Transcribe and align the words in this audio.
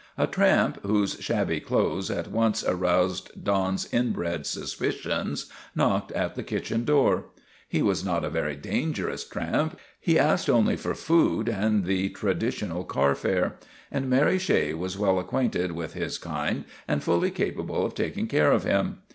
A 0.17 0.25
tramp, 0.25 0.79
whose 0.81 1.15
shabby 1.19 1.59
clothes 1.59 2.09
at 2.09 2.27
once 2.31 2.63
aroused 2.63 3.29
Don's 3.43 3.87
inbred 3.93 4.47
suspicions, 4.47 5.45
knocked 5.75 6.11
at 6.13 6.33
the 6.33 6.41
kitchen 6.41 6.83
door. 6.85 7.25
He 7.69 7.83
was 7.83 8.03
not 8.03 8.25
a 8.25 8.29
very 8.31 8.55
dangerous 8.55 9.23
tramp; 9.23 9.77
he 9.99 10.17
asked 10.17 10.49
only 10.49 10.75
for 10.75 10.95
food 10.95 11.47
and 11.47 11.85
the 11.85 12.09
traditional 12.09 12.83
car 12.83 13.13
fare; 13.13 13.57
and 13.91 14.09
Mary 14.09 14.39
Shea 14.39 14.73
was 14.73 14.97
well 14.97 15.19
acquainted 15.19 15.73
with 15.73 15.93
his 15.93 16.17
kind 16.17 16.65
and 16.87 17.03
fully 17.03 17.29
capable 17.29 17.85
of 17.85 17.93
taking 17.93 18.25
care 18.25 18.51
of 18.51 18.63
him. 18.63 19.03